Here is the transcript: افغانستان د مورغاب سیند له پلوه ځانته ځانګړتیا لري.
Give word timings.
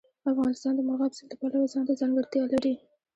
افغانستان 0.31 0.73
د 0.75 0.79
مورغاب 0.87 1.11
سیند 1.17 1.29
له 1.31 1.37
پلوه 1.41 1.71
ځانته 1.73 1.93
ځانګړتیا 2.01 2.43
لري. 2.53 2.73